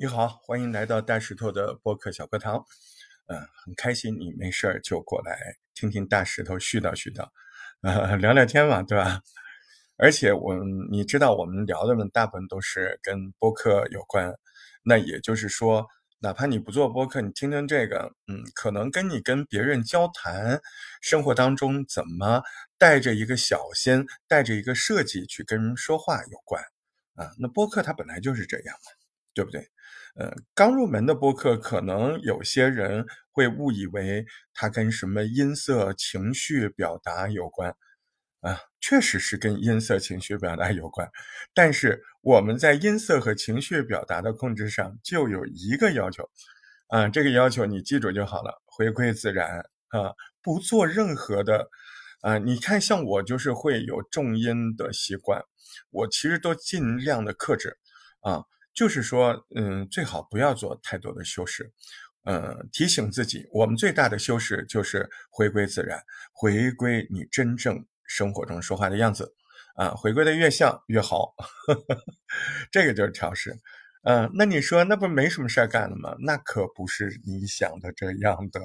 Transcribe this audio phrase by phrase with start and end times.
[0.00, 2.64] 你好，欢迎来到大石头的播客小课堂。
[3.26, 7.28] 嗯，很开心你没事儿就过来听听大石头絮叨絮叨，
[7.82, 9.20] 呃，聊聊天嘛，对吧？
[9.96, 10.54] 而且我
[10.88, 14.32] 你知道我们聊的呢，大部分都是跟播客有关。
[14.84, 15.88] 那也就是说，
[16.20, 20.60] 哪怕你不做播客，你听听这个，嗯，可能跟你跟别人交谈，
[21.02, 22.44] 生活当中怎么
[22.78, 26.62] 带着一个小心，带着一个设计去跟人说话有关
[27.16, 27.32] 啊。
[27.40, 28.92] 那播客它本来就是这样嘛，
[29.38, 29.60] 对不对？
[30.16, 37.72] 呃，刚入门的播客，可能有些人会误以为它跟什么音色、情绪表达有关，
[38.40, 41.08] 啊，确实是跟音色、情绪表达有关。
[41.54, 46.28] 但是我们在音色和情绪表达的控制上，就有一个要求，
[46.88, 50.10] 啊，这个要求你记住就好了，回归自然啊，
[50.42, 51.68] 不做任何的，
[52.22, 55.44] 啊，你看像我就是会有重音的习惯，
[55.90, 57.78] 我其实都尽量的克制，
[58.22, 58.42] 啊。
[58.78, 61.72] 就是说，嗯，最好不要做太多的修饰，
[62.22, 66.00] 呃，提醒自己，我们最大的修饰就是回归自然，
[66.32, 69.34] 回归你真正生活中说话的样子，
[69.74, 71.34] 啊，回归的越像越好，
[72.70, 73.58] 这个就是调试，
[74.04, 76.14] 嗯，那你说那不没什么事儿干了吗？
[76.24, 78.60] 那可不是你想的这样的，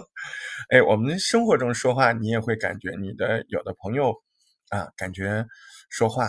[0.72, 4.14] 哎，我们生活中说话，你也会感觉你的有的朋友
[4.70, 5.46] 啊，感觉
[5.90, 6.26] 说话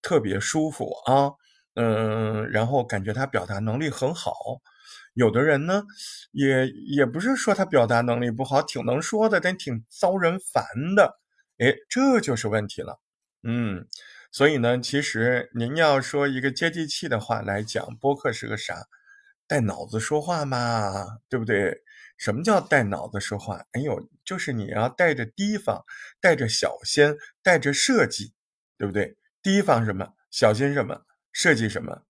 [0.00, 1.32] 特别舒服啊。
[1.74, 4.34] 嗯，然后感觉他表达能力很好，
[5.14, 5.84] 有的人呢，
[6.32, 10.64] 也也不是说他表达能力不好，挺能说的，但挺遭人烦
[10.96, 11.18] 的，
[11.58, 13.00] 哎，这就是问题了。
[13.42, 13.86] 嗯，
[14.30, 18.86] 所以呢，其实您要说一个接地气的话来讲，播客是个啥？
[19.48, 21.82] 带脑子说话嘛，对不对？
[22.16, 23.64] 什么叫带脑子说话？
[23.72, 25.82] 哎呦，就是你要带着提防，
[26.20, 28.32] 带着小心，带着设计，
[28.78, 29.16] 对不对？
[29.42, 30.08] 提防什么？
[30.30, 31.02] 小心什么？
[31.32, 32.02] 设计什么？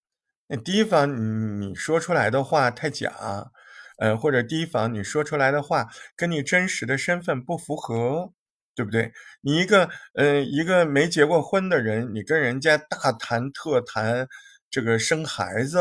[0.48, 3.50] 那提防你你说出来的话太假，
[3.98, 8.32] 呃，或者提防你说出来的话跟你真实的身份不符合，
[8.74, 9.12] 对不对？
[9.40, 14.28] 你一个呃一个没结过婚的人，你跟人家大谈特谈
[14.70, 15.78] 这个生孩子，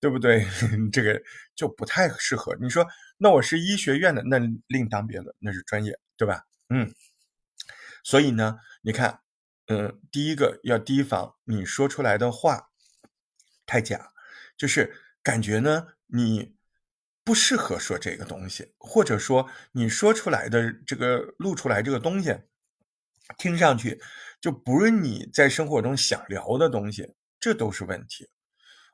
[0.00, 0.46] 对不对？
[0.92, 1.20] 这个
[1.54, 2.56] 就不太适合。
[2.60, 2.86] 你说
[3.18, 4.38] 那我是医学院的，那
[4.68, 6.44] 另当别论，那是专业，对吧？
[6.70, 6.90] 嗯，
[8.04, 9.20] 所以呢，你看。
[9.70, 12.70] 嗯，第一个要提防你说出来的话
[13.66, 14.10] 太假，
[14.56, 14.92] 就是
[15.22, 16.56] 感觉呢你
[17.22, 22.36] 不适合说这个东西，或者说你说出来的这个录出来这个东西，
[23.38, 24.02] 听上去
[24.40, 28.28] 就不是你在生活中想聊的东西，这都是问题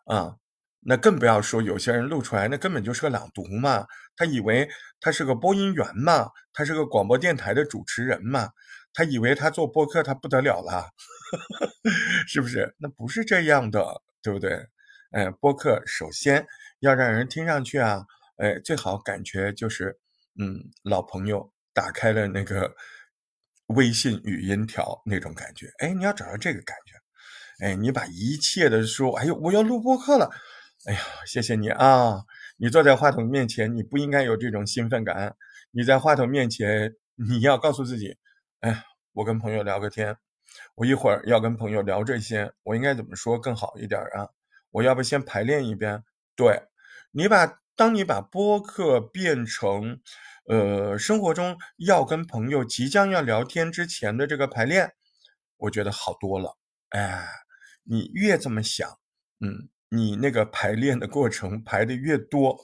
[0.04, 0.36] 啊。
[0.80, 4.68] 那更不要说有些人录出来那根本就是个朗读嘛，他以为
[5.00, 8.50] 他是个播音员嘛，他是个广播电台的主持人嘛。
[8.96, 10.88] 他以为他做播客他不得了了，
[12.26, 12.74] 是不是？
[12.78, 14.66] 那不是这样的，对不对？
[15.10, 16.46] 哎，播客首先
[16.80, 18.06] 要让人听上去啊，
[18.38, 19.98] 哎，最好感觉就是，
[20.40, 22.74] 嗯，老朋友打开了那个
[23.66, 25.70] 微信语音条那种感觉。
[25.80, 30.30] 哎，你要找到这个感觉，哎，你把一切的说，哎呦，我要录播客了，
[30.86, 32.24] 哎呀，谢谢你啊！
[32.56, 35.36] 你坐在话筒面前，你不应该有这种兴奋感。
[35.70, 38.16] 你在话筒面前，你要告诉自己。
[38.66, 38.82] 哎，
[39.12, 40.16] 我跟朋友聊个天，
[40.74, 44.28] 我一会儿要跟朋友聊这些，我应该怎么说更好一点啊？
[44.72, 46.02] 我要不先排练一遍？
[46.34, 46.64] 对，
[47.12, 50.00] 你把当你把播客变成，
[50.48, 54.94] 呃，生活中要跟朋友即将要聊天之前的这个排练，
[55.58, 56.58] 我觉得好多了。
[56.88, 57.24] 哎，
[57.84, 58.98] 你越这么想，
[59.38, 62.58] 嗯，你那个排练的过程排的越多，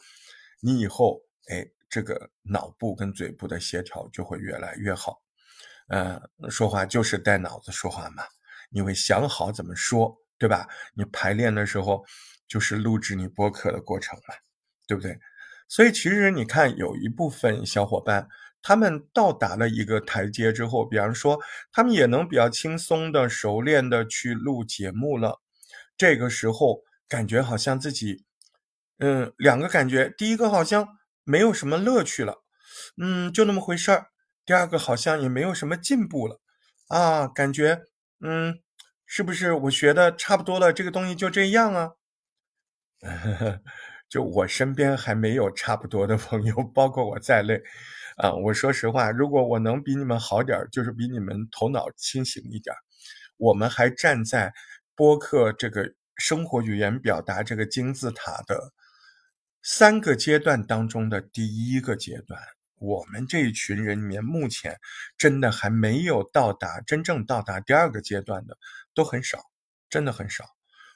[0.59, 5.23] 你以后哎，这个脑部跟嘴部的协调就会越来越好。
[5.89, 8.23] 呃，说话就是带脑子说话嘛，
[8.71, 10.67] 你会想好怎么说，对吧？
[10.95, 12.05] 你排练的时候
[12.49, 14.35] 就是录制你播客的过程嘛，
[14.87, 15.19] 对不对？
[15.69, 18.29] 所以其实你看，有一部分小伙伴，
[18.61, 21.41] 他们到达了一个台阶之后，比方说，
[21.73, 25.41] 他们也能比较轻松的、熟练的去录节目了。
[25.97, 28.25] 这个时候感觉好像自己，
[28.99, 30.87] 嗯，两个感觉，第一个好像
[31.25, 32.43] 没有什么乐趣了，
[32.97, 34.12] 嗯，就那么回事儿。
[34.45, 36.41] 第二个好像也没有什么进步了，
[36.89, 37.83] 啊，感觉，
[38.21, 38.59] 嗯，
[39.07, 40.73] 是不是我学的差不多了？
[40.73, 41.91] 这个东西就这样啊？
[44.09, 47.61] 就我身边还没有差不多的朋友，包括我在内，
[48.17, 52.79] 啊，我说实话，如果我能比你们好点儿就是比你们头脑清醒一点儿
[53.39, 54.53] 我们还站在
[54.95, 58.73] 播客这个生活语言表达这个金字塔的
[59.63, 62.39] 三个阶段当中的第一个阶段。
[62.83, 64.81] 我们这一群人里面，目前
[65.17, 68.59] 真的还没有到达真正到达第二个阶段的
[68.93, 69.39] 都很少，
[69.89, 70.45] 真的很少。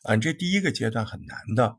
[0.03, 1.79] 啊，这第一个阶段很难的。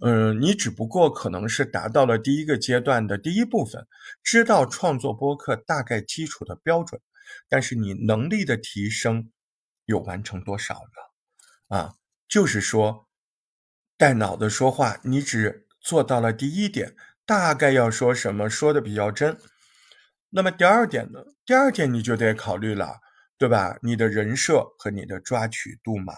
[0.00, 3.86] 嗯，你只不过可能是达到了第一个阶段的第一部分，
[4.22, 7.00] 知道创作播客大概基础的标准，
[7.48, 9.30] 但是你能力的提升
[9.86, 11.76] 有完成多少呢？
[11.76, 11.94] 啊，
[12.28, 13.08] 就是说
[13.96, 16.94] 带脑子说话，你只做到了第一点，
[17.28, 19.36] 大概要说什么，说的比较真。
[20.30, 21.20] 那么第二点呢？
[21.44, 23.00] 第二点你就得考虑了，
[23.36, 23.76] 对吧？
[23.82, 26.14] 你的人设和你的抓取度嘛，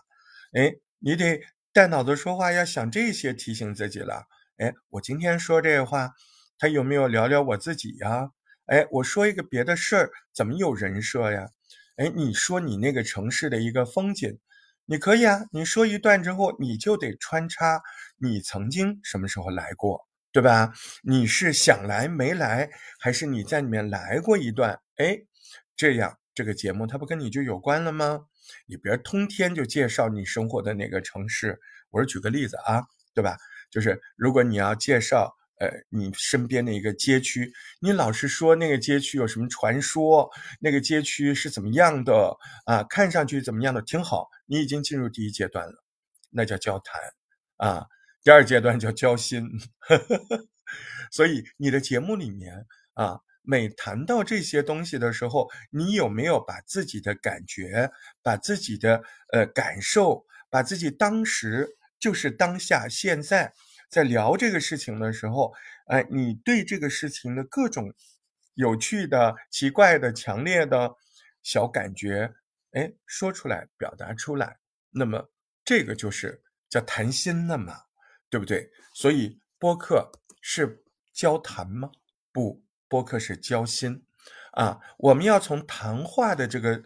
[0.53, 1.41] 哎，你得。
[1.73, 4.25] 带脑子说话要想这些，提醒自己了。
[4.59, 6.13] 哎，我今天说这话，
[6.59, 8.31] 他有没有聊聊我自己呀？
[8.67, 11.49] 哎，我说一个别的事儿，怎么有人设呀？
[11.97, 14.39] 哎，你说你那个城市的一个风景，
[14.85, 15.43] 你可以啊。
[15.53, 17.83] 你说一段之后，你就得穿插
[18.17, 20.73] 你曾经什么时候来过，对吧？
[21.03, 24.81] 你是想来没来，还是你在里面来过一段？
[24.97, 25.19] 哎，
[25.77, 28.27] 这样这个节目它不跟你就有关了吗？
[28.67, 31.61] 你别通天就介绍你生活的哪个城市，
[31.91, 32.83] 我是举个例子啊，
[33.15, 33.37] 对吧？
[33.71, 40.31] 就是如果你要介绍，呃，你身边的一个街区，你老是说那个街区有什么传说，
[40.61, 42.37] 那个街区是怎么样的
[42.67, 42.83] 啊？
[42.85, 45.85] 看上去怎么样的挺好，你已经进入第一阶段了，
[46.31, 47.01] 那叫交谈
[47.59, 47.87] 啊。
[48.23, 49.49] 第二阶段叫交心，
[51.11, 53.21] 所以你的节目里面啊。
[53.43, 57.91] 每谈到这些东西的时候，你有没有把自己的感觉、
[58.23, 59.03] 把自己的
[59.33, 61.67] 呃感受、把自己当时
[61.99, 63.55] 就是当下现在
[63.89, 65.55] 在聊这个事情的时候，
[65.87, 67.93] 哎，你对这个事情的各种
[68.55, 70.95] 有趣的、奇怪的、强烈的
[71.43, 72.35] 小感觉，
[72.73, 74.59] 哎，说出来、表达出来，
[74.91, 75.33] 那么
[75.65, 77.85] 这个就是叫谈心了嘛，
[78.31, 78.71] 对不对？
[78.95, 80.83] 所以播客是
[81.13, 81.91] 交谈吗？
[82.33, 82.63] 不。
[82.89, 84.03] 播客是交心，
[84.51, 86.83] 啊，我们要从谈话的这个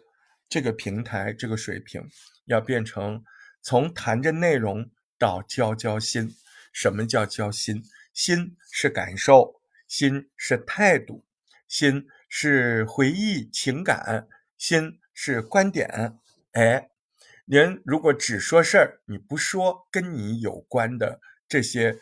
[0.51, 2.07] 这个平台这个水平，
[2.45, 3.25] 要变成
[3.63, 6.37] 从谈着内容到交交心。
[6.75, 7.83] 什么叫交心？
[8.13, 11.25] 心是感受，心是态度，
[11.67, 16.19] 心是回忆情感，心是观点。
[16.53, 16.91] 哎，
[17.47, 21.23] 您如果只说事儿，你不说跟你有关的
[21.55, 21.97] 这些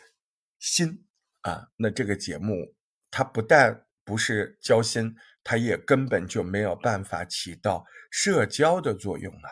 [0.57, 1.05] 心
[1.41, 2.73] 啊，那这个节目
[3.11, 9.49] 它不但不是交心，它也根本就没有办法起到社交的作用啊，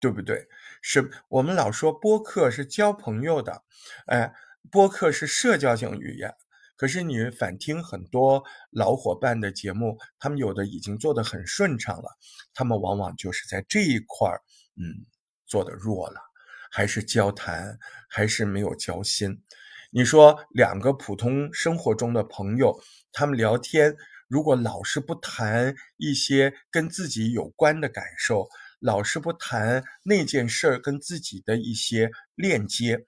[0.00, 0.48] 对不对？
[0.80, 3.62] 是我们老说播客是交朋友的，
[4.06, 4.32] 哎，
[4.70, 6.34] 播客是社交性语言。
[6.74, 12.16] 可是你反听很多老伙伴的节目，他们有的已经做得很顺畅了，
[12.54, 14.40] 他们往往就是在这一块儿，
[14.76, 15.04] 嗯，
[15.44, 16.18] 做的弱了，
[16.76, 19.40] 还是交谈，还是没有交心。
[19.90, 22.78] 你说两个普通生活中的朋友。
[23.14, 23.96] 他们聊天，
[24.28, 28.46] 如果老是不谈一些跟自己有关的感受，
[28.78, 33.06] 老是不谈那件事儿跟自己的一些链接，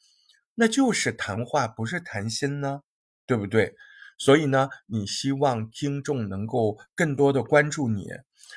[0.55, 2.81] 那就是谈话，不是谈心呢，
[3.26, 3.75] 对不对？
[4.17, 8.06] 所以呢，你希望听众能够更多的关注你，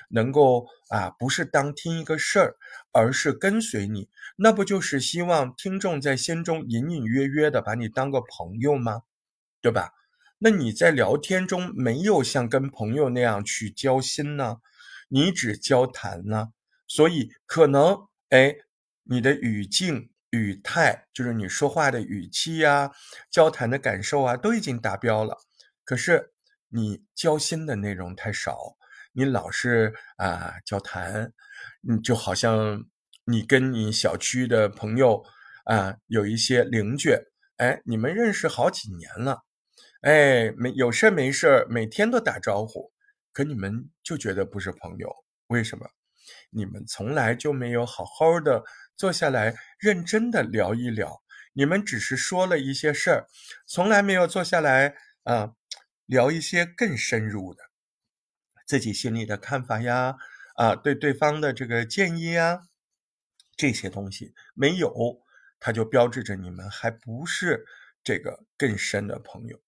[0.09, 2.55] 能够啊，不是当听一个事儿，
[2.91, 9.03] 而是跟随你，那不就是希望听众在心中隐隐约约的把你当个朋友吗？
[9.61, 9.93] 对吧？
[10.39, 14.57] 那你在聊天中没有像跟朋友那样去交心呢？
[15.09, 16.53] 你只交谈呢？
[16.87, 18.55] 所以可能哎，
[19.03, 22.91] 你的语境语态，就是你说话的语气呀，
[23.29, 25.37] 交谈的感受啊，都已经达标了。
[25.83, 26.33] 可是
[26.69, 28.77] 你交心的内容太少，
[29.13, 31.33] 你老是啊交谈，
[31.81, 32.85] 你就好像
[33.25, 35.23] 你跟你小区的朋友
[35.65, 37.15] 啊，有一些邻居，
[37.57, 39.43] 哎，你们认识好几年了。
[40.01, 42.91] 哎，没有事没事每天都打招呼，
[43.31, 45.13] 可你们就觉得不是朋友，
[45.47, 45.87] 为什么？
[46.49, 48.63] 你们从来就没有好好的
[48.95, 51.21] 坐下来认真的聊一聊，
[51.53, 53.27] 你们只是说了一些事儿，
[53.67, 55.51] 从来没有坐下来啊
[56.05, 57.61] 聊一些更深入的
[58.71, 60.15] 自己心里的看法呀，
[60.55, 62.61] 啊对对方的这个建议呀，
[63.57, 65.21] 这些东西没有，
[65.59, 67.65] 它就标志着你们还不是
[68.01, 69.59] 这个更深的朋友。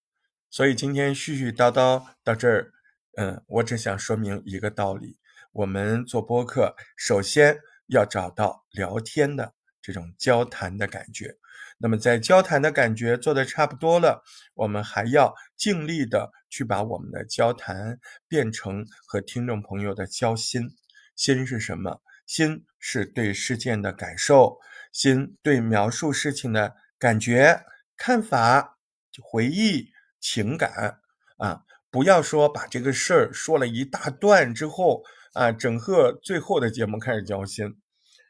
[0.50, 2.72] 所以今天絮絮叨叨到这儿，
[3.18, 5.18] 嗯，我只想说明一个道理：
[5.52, 11.36] 我们做播客，首先要找到聊天的这种交谈的感觉。
[11.80, 20.70] 那么在交谈的感觉做的差不多了，我们还要尽力的去把我们的交谈变成和听众朋友的交心。
[21.16, 22.00] 心是什么？
[22.28, 24.60] 心是对事件的感受，
[24.92, 27.64] 心对描述事情的感觉、
[27.98, 28.78] 看法、
[29.20, 29.92] 回忆。
[30.26, 31.02] 情感
[31.36, 37.76] 啊，不要说把这个事儿说了一大段之后啊，整个最后的节目开始交心，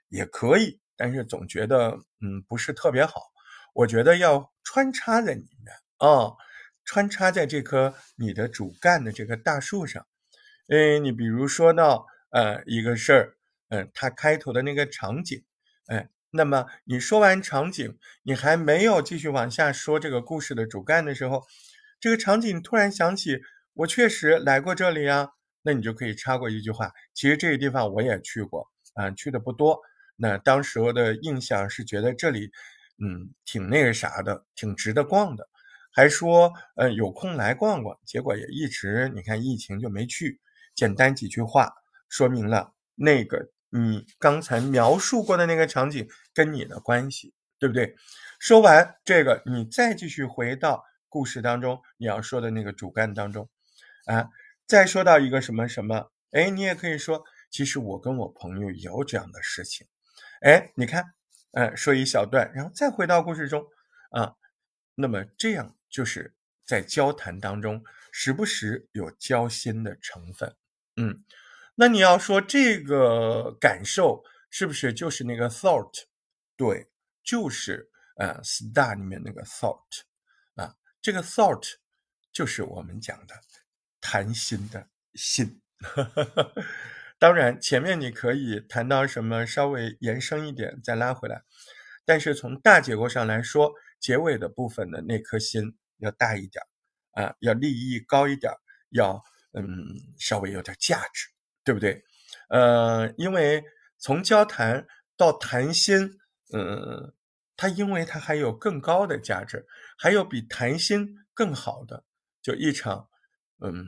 [0.09, 3.21] 也可以，但是总觉得嗯不是特别好。
[3.75, 6.33] 我觉得要穿插在里面啊，
[6.85, 10.05] 穿插在这棵你的主干的这个大树上。
[10.67, 13.35] 哎，你比如说到呃一个事儿，
[13.69, 15.43] 嗯，它开头的那个场景，
[15.87, 21.43] 哎，那么你说完场景，你还没有继续往下说这个故事的主干的时候，
[21.99, 23.41] 这个场景突然想起，
[23.73, 25.29] 我确实来过这里啊，
[25.61, 29.79] 那你就可以插过一句话，其实这个地方我也去过啊，去的不多。
[30.15, 32.51] 那当时候的印象是觉得这里，
[33.03, 35.49] 嗯，挺那个啥的，挺值得逛的，
[35.93, 37.97] 还说，呃，有空来逛逛。
[38.05, 40.41] 结果也一直，你看疫情就没去。
[40.75, 41.71] 简单几句话
[42.09, 47.95] 说明了那个你刚才描述过的那个场景跟你的关系，对不对？
[48.39, 53.47] 说完这个，你再继续回到故事当中你要说的那个主干当中，
[54.05, 54.29] 啊，
[54.65, 59.87] 再说到一个什么什么，哎，你也可以说，其实我跟我朋友有这样的事情。
[60.41, 61.13] 哎，你看，
[61.51, 63.63] 呃，说一小段，然后再回到故事中，
[64.11, 64.35] 啊，
[64.95, 66.33] 那么这样就是
[66.65, 70.55] 在交谈当中，时不时有交心的成分，
[70.95, 71.23] 嗯，
[71.75, 76.03] 那你要说这个感受是不是就是那个 thought？
[76.55, 76.87] 对，
[77.23, 80.01] 就是呃，star 里面那个 thought，
[80.55, 81.73] 啊，这个 thought
[82.31, 83.41] 就是我们讲的
[83.99, 85.59] 谈心的心。
[87.17, 91.43] 当然，前面你可以谈到什么，稍微延伸一点再拉回来。
[92.05, 93.73] 但是从大结构上来说，
[94.03, 96.61] 结尾的部分的那颗心要大一点
[97.13, 98.51] 啊，要利益高一点，
[98.89, 99.63] 要嗯
[100.19, 101.29] 稍微有点价值，
[101.63, 102.03] 对不对？
[102.49, 103.63] 呃，因为
[103.97, 106.19] 从交谈到谈心，
[106.53, 107.13] 嗯，
[107.55, 109.65] 它因为它还有更高的价值，
[109.97, 112.03] 还有比谈心更好的，
[112.41, 113.07] 就一场
[113.61, 113.85] 嗯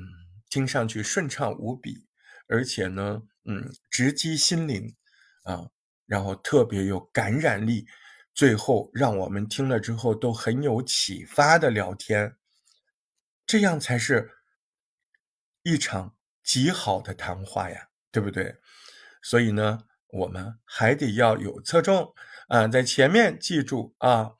[0.49, 2.05] 听上去顺畅无比。
[2.47, 4.95] 而且呢，嗯，直击心灵，
[5.43, 5.67] 啊，
[6.05, 7.87] 然后特别有感染力，
[8.35, 12.35] 最后让我们听了之后都很有启发的聊天，
[13.47, 14.29] 这样才是
[15.63, 16.13] 一场
[16.43, 18.57] 极好的谈话呀，对不对？
[19.21, 22.13] 所以呢，我们还得要有侧重
[22.49, 24.33] 啊，在前面记住啊，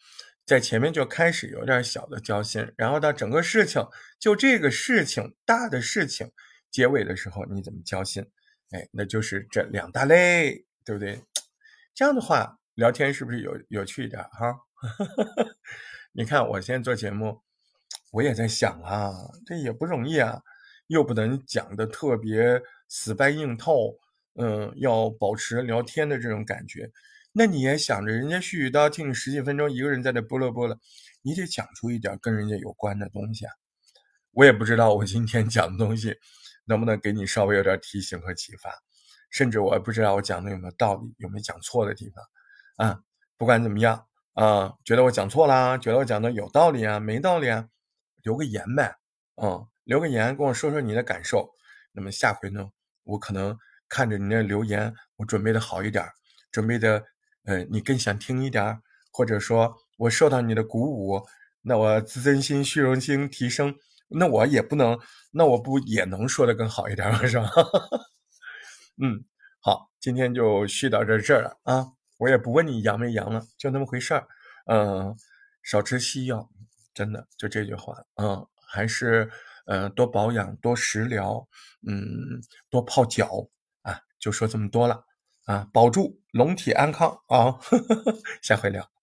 [0.45, 3.81] 在前面就开始有点小的交心，然后到整个事情
[4.19, 6.31] 就这个事情大的事情。
[6.69, 8.29] 结尾的时候你怎么交心？
[8.71, 11.23] 哎，那就是这两大类，对不对？
[11.93, 14.55] 这样的话聊天是不是有有趣一点哈？
[16.13, 17.41] 你看我现在做节目，
[18.11, 19.11] 我也在想啊，
[19.45, 20.41] 这也不容易啊，
[20.87, 23.97] 又不能讲的特别死掰硬透，
[24.35, 26.91] 嗯，要保持聊天的这种感觉。
[27.33, 30.77] 那你也想着人家絮絮叨听你十几分钟，一个人在那播了播了，
[31.21, 33.51] 你得讲出一点跟人家有关的东西啊。
[34.31, 36.15] 我也不知道我今天讲的东西。
[36.67, 38.71] 能不能给你稍微有点提醒和启发？
[39.29, 42.25] 甚至我也不知道我讲的有没有道理，有没有讲错的地方
[42.77, 43.01] 啊？
[43.37, 47.67] 不管怎么样啊，觉得我讲错啦，觉得我讲的有道理啊，没道理啊，
[48.23, 48.95] 留个言呗，
[49.41, 51.51] 嗯，留个言跟我说说你的感受。
[51.91, 52.69] 那么下回呢，
[53.03, 53.57] 我可能
[53.89, 56.05] 看着你那留言，我准备的好一点，
[56.51, 57.03] 准备的，
[57.45, 61.25] 呃，你更想听一点，或者说我受到你的鼓舞，
[61.61, 63.75] 那我自尊心、虚荣心提升。
[64.07, 64.99] 那我也不能，
[65.31, 67.25] 那我不也能说的更好一点吗？
[67.25, 67.49] 是吧？
[69.01, 69.25] 嗯，
[69.59, 71.91] 好，今天就絮到这这儿了啊！
[72.17, 74.27] 我也不问你阳没阳了，就那么回事儿。
[74.67, 75.15] 嗯，
[75.63, 76.49] 少吃西药，
[76.93, 78.03] 真的就这句话。
[78.15, 79.29] 嗯，还是
[79.65, 81.47] 嗯多保养，多食疗，
[81.87, 83.47] 嗯，多泡脚
[83.81, 85.05] 啊，就说这么多了
[85.45, 85.67] 啊！
[85.71, 87.59] 保住龙体安康啊！
[88.41, 88.94] 下回聊。